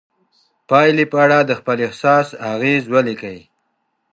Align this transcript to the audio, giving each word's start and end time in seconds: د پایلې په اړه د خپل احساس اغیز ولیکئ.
د 0.03 0.03
پایلې 0.69 1.05
په 1.11 1.17
اړه 1.25 1.39
د 1.43 1.51
خپل 1.59 1.77
احساس 1.85 2.27
اغیز 2.53 2.83
ولیکئ. 2.93 3.39